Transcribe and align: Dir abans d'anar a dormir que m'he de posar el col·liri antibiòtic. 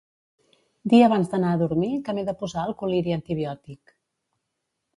Dir 0.93 1.01
abans 1.07 1.29
d'anar 1.33 1.51
a 1.51 1.59
dormir 1.63 1.91
que 2.09 2.15
m'he 2.19 2.25
de 2.31 2.35
posar 2.41 2.65
el 2.71 2.75
col·liri 2.81 3.17
antibiòtic. 3.19 3.97